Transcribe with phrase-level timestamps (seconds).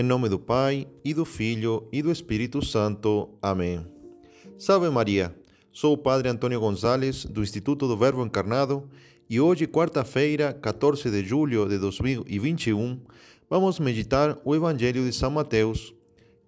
[0.00, 3.30] Em nome do Pai, e do Filho, e do Espírito Santo.
[3.42, 3.84] Amém.
[4.56, 5.34] Salve Maria!
[5.72, 8.88] Sou o Padre Antônio Gonzalez, do Instituto do Verbo Encarnado,
[9.28, 13.00] e hoje, quarta-feira, 14 de julho de 2021,
[13.50, 15.92] vamos meditar o Evangelho de São Mateus,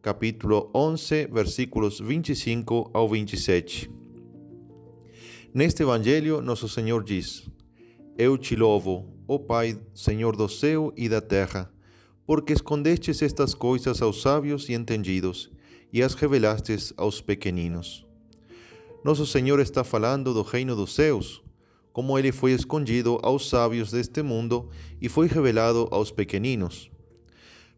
[0.01, 3.91] capítulo 11, versículos 25 ao 27.
[5.53, 7.51] Neste Evangelho, Nosso Senhor diz:
[8.17, 11.69] Eu te louvo, ó Pai, Senhor do céu e da terra
[12.31, 15.51] porque escondestes estas coisas aos sábios e entendidos
[15.93, 18.07] e as revelastes aos pequeninos.
[19.03, 21.43] Nosso Senhor está falando do reino dos céus,
[21.93, 24.69] como ele foi escondido aos sábios deste mundo
[25.03, 26.89] e foi revelado aos pequeninos.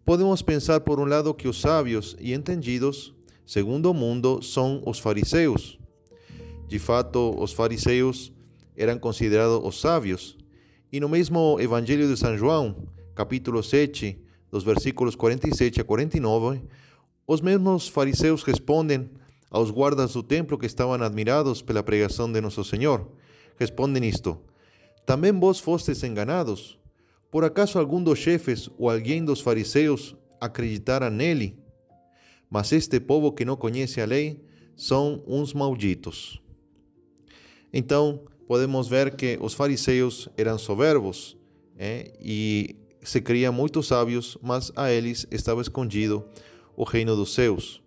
[0.05, 3.15] Podemos pensar, por um lado, que os sábios e entendidos,
[3.47, 5.79] segundo o mundo, são os fariseus.
[6.69, 8.31] De fato, os fariseus
[8.77, 10.37] eram considerados os sábios.
[10.93, 12.77] E no mesmo Evangelho de São João,
[13.15, 14.19] capítulo 7,
[14.53, 16.61] dos versículos 47 a 49,
[17.27, 19.11] os mesmos fariseus respondem
[19.51, 23.11] aos guardas do templo que estavam admirados pela pregação de Nosso Senhor.
[23.59, 24.39] Respondem isto:
[25.07, 26.79] Também vós fostes enganados?
[27.31, 31.59] Por acaso algum dos chefes ou alguém dos fariseus acreditara nele?
[32.51, 34.45] Mas este povo que não conhece a lei
[34.77, 36.43] são uns malditos.
[37.73, 41.39] Então, podemos ver que os fariseus eram soberbos
[41.79, 46.25] eh, e se criam muitos sábios, mas a eles estava escondido
[46.77, 47.83] o reino dos céus.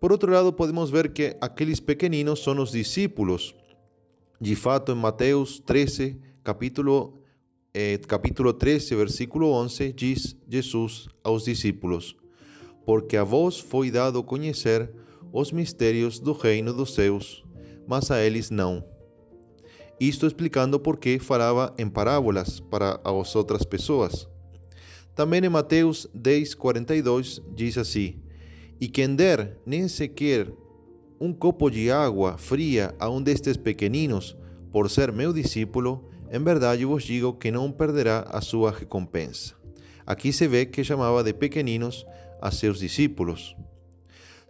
[0.00, 3.54] Por outro lado, podemos ver que aqueles pequeninos são os discípulos.
[4.40, 7.22] De fato, em Mateus 13, capítulo,
[7.72, 12.16] eh, capítulo 13, versículo 11, diz Jesus aos discípulos:
[12.84, 14.90] Porque a vós foi dado conhecer
[15.32, 17.44] os mistérios do reino dos céus,
[17.86, 18.93] mas a eles não
[20.00, 24.28] isto explicando por que falava em parábolas para as outras pessoas.
[25.14, 28.20] Também em Mateus 10, 42 diz assim:
[28.80, 30.52] E quem der nem sequer
[31.20, 34.36] um copo de água fria a um destes pequeninos,
[34.72, 39.54] por ser meu discípulo, em verdade vos digo que não perderá a sua recompensa.
[40.04, 42.04] Aqui se vê que chamava de pequeninos
[42.42, 43.56] a seus discípulos.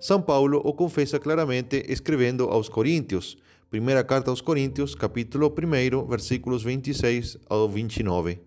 [0.00, 3.36] São Paulo o confessa claramente escrevendo aos Coríntios,
[3.74, 8.38] Primeira carta aos Coríntios, capítulo 1, versículos 26 ao 29.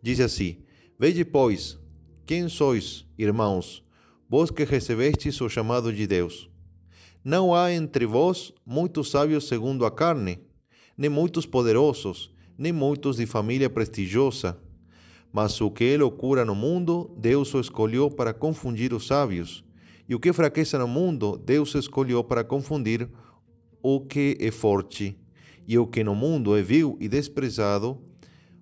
[0.00, 0.56] Diz assim:
[0.98, 1.78] Vede, pois,
[2.24, 3.84] quem sois, irmãos,
[4.26, 6.48] vós que recebestes o chamado de Deus.
[7.22, 10.38] Não há entre vós muitos sábios segundo a carne,
[10.96, 14.58] nem muitos poderosos, nem muitos de família prestigiosa.
[15.30, 19.62] Mas o que é loucura no mundo, Deus o escolheu para confundir os sábios.
[20.08, 23.10] E o que fraqueza no mundo, Deus escolheu para confundir
[23.82, 25.16] o que é forte,
[25.66, 27.98] e o que no mundo é vil e desprezado,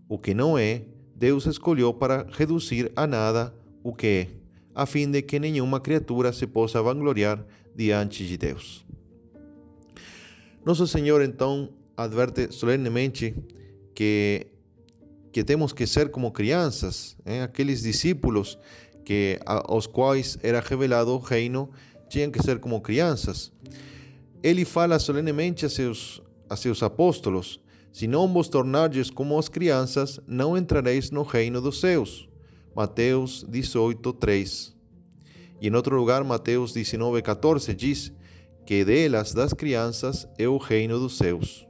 [0.09, 0.83] o que não é,
[1.15, 4.29] Deus escolheu para reduzir a nada o que é,
[4.75, 8.87] a fim de que nenhuma criatura se possa vangloriar diante de Deus.
[10.65, 13.35] Nosso Senhor então adverte solenemente
[13.95, 14.47] que
[15.33, 17.43] que temos que ser como crianças, eh?
[17.43, 18.59] aqueles discípulos
[19.05, 21.71] que aos quais era revelado o reino
[22.09, 23.53] tinham que ser como crianças.
[24.43, 27.61] Ele fala solenemente a seus, a seus apóstolos:
[27.93, 32.29] Se não vos tornardes como as crianças, não entrareis no reino dos céus.
[32.75, 34.77] Mateus 18, 3.
[35.61, 38.13] E em outro lugar, Mateus 19, 14 diz
[38.65, 41.67] que delas, das crianças, é o reino dos céus.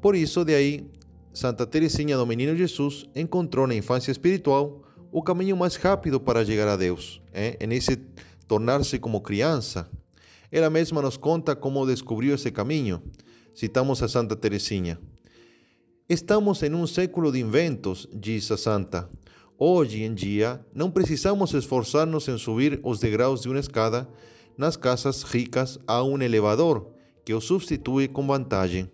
[0.00, 0.86] Por isso, de aí,
[1.32, 6.68] Santa Teresinha do Menino Jesus encontrou na infância espiritual o caminho mais rápido para chegar
[6.68, 7.96] a Deus, é, nesse
[8.46, 9.88] tornar-se como criança,
[10.50, 13.02] ela mesma nos conta como descobriu esse caminho.
[13.54, 14.98] Citamos a Santa Teresinha.
[16.08, 19.08] Estamos em um século de inventos, diz a santa.
[19.56, 24.08] Hoje em dia, não precisamos esforçar-nos em subir os degraus de uma escada.
[24.58, 26.90] Nas casas ricas há um elevador
[27.24, 28.90] que o substitui com vantagem.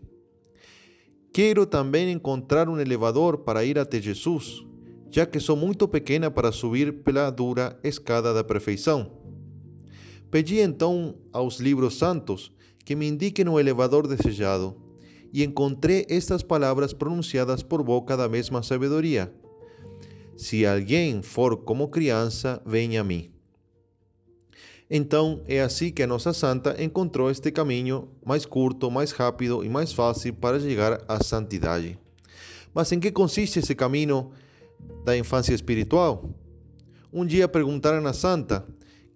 [1.33, 4.65] Quero também encontrar um elevador para ir até Jesus,
[5.10, 9.20] já que sou muito pequena para subir pela dura escada da perfeição.
[10.30, 12.53] Pedi então aos livros santos
[12.84, 14.77] que me indiquem o elevador desejado,
[15.32, 19.32] e encontrei estas palavras pronunciadas por boca da mesma sabedoria:
[20.36, 23.30] Se alguém for como criança, venha a mim.
[24.91, 29.68] Então é assim que a nossa santa encontrou este caminho mais curto, mais rápido e
[29.68, 31.97] mais fácil para chegar à santidade.
[32.74, 34.32] Mas em que consiste esse caminho
[35.04, 36.28] da infância espiritual?
[37.12, 38.66] Um dia perguntaram à santa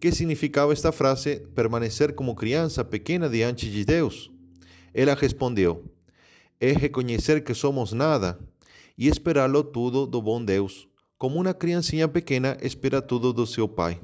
[0.01, 4.31] que significava esta frase permanecer como criança pequena diante de Deus?
[4.93, 5.85] Ela respondeu:
[6.61, 8.39] É reconhecer que somos nada
[8.97, 10.89] e esperá-lo tudo do bom Deus,
[11.19, 14.01] como uma criancinha pequena espera tudo do seu pai.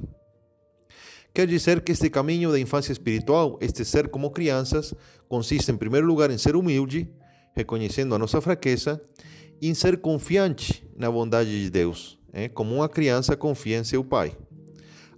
[1.33, 4.93] Quer dizer que este caminho da infância espiritual, este ser como crianças,
[5.29, 7.09] consiste em primeiro lugar em ser humilde,
[7.55, 9.01] reconhecendo a nossa fraqueza,
[9.61, 12.49] e em ser confiante na bondade de Deus, eh?
[12.49, 14.35] como uma criança confia em seu pai.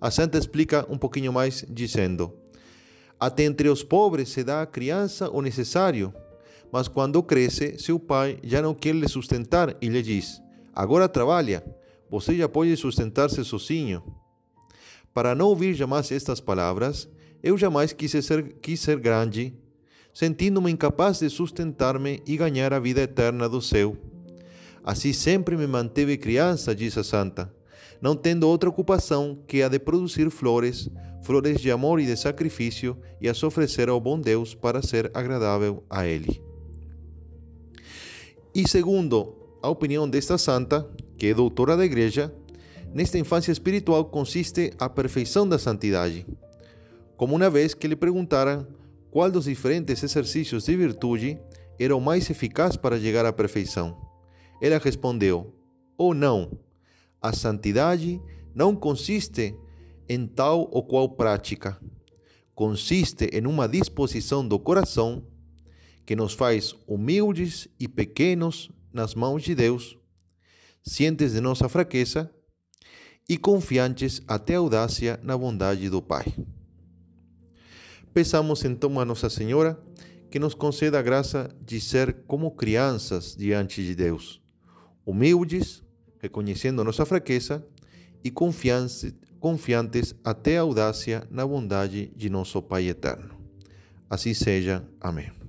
[0.03, 2.33] A santa explica um pouquinho mais, dizendo:
[3.17, 6.13] Até entre os pobres se dá à criança o necessário,
[6.69, 10.41] mas quando cresce, seu pai já não quer lhe sustentar e lhe diz:
[10.75, 11.63] Agora trabalha,
[12.09, 14.03] você já pode sustentar-se sozinho.
[15.13, 17.07] Para não ouvir jamais estas palavras,
[17.41, 19.57] eu jamais quis ser, quis ser grande,
[20.13, 23.95] sentindo-me incapaz de sustentar-me e ganhar a vida eterna do céu.
[24.83, 27.49] Assim sempre me manteve criança, diz a santa,
[28.03, 30.89] não tendo outra ocupação que a de produzir flores,
[31.23, 35.85] flores de amor e de sacrifício, e as oferecer ao bom Deus para ser agradável
[35.89, 36.43] a Ele.
[38.53, 40.85] E segundo a opinião desta santa,
[41.17, 42.35] que é doutora da igreja,
[42.93, 46.25] nesta infância espiritual consiste a perfeição da santidade.
[47.15, 48.67] Como uma vez que lhe perguntaram
[49.09, 51.39] qual dos diferentes exercícios de virtude
[51.79, 53.95] era o mais eficaz para chegar à perfeição.
[54.61, 55.55] Ela respondeu:
[55.97, 56.51] ou não,
[57.23, 58.21] a santidade
[58.53, 59.55] não consiste
[60.09, 61.79] em tal ou qual prática.
[62.53, 65.25] Consiste em uma disposição do coração
[66.05, 69.97] que nos faz humildes e pequenos nas mãos de Deus,
[70.83, 72.29] cientes de nossa fraqueza
[73.27, 76.25] e confiantes até a audácia na bondade do Pai.
[78.13, 79.81] Peçamos então a Nossa Senhora
[80.29, 84.41] que nos conceda a graça de ser como crianças diante de Deus,
[85.05, 85.82] humildes,
[86.23, 87.63] reconhecendo nossa fraqueza
[88.23, 93.35] e confiantes até a audácia na bondade de nosso Pai eterno.
[94.09, 94.81] Assim seja.
[95.01, 95.42] Amém.